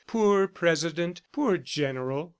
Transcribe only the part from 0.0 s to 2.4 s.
Poor President! Poor General!